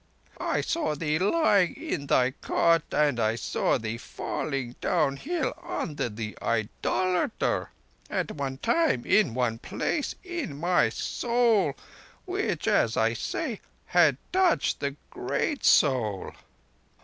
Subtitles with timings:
[0.39, 6.35] I saw thee lying in thy cot, and I saw thee falling downhill under the
[6.41, 11.75] idolater—at one time, in one place, in my Soul,
[12.25, 16.31] which, as I say, had touched the Great Soul.